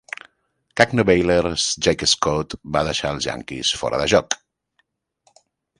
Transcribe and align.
Knuckleballer 0.79 1.49
Jack 1.87 2.07
Scott 2.15 2.57
va 2.79 2.85
deixar 2.91 3.13
als 3.13 3.31
Yankees 3.31 3.77
fora 3.83 4.05
de 4.05 4.13
joc. 4.17 4.43